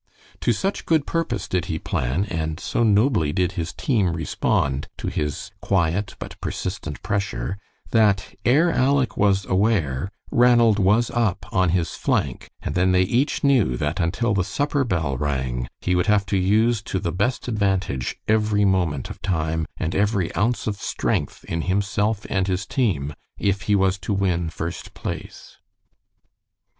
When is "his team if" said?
22.47-23.61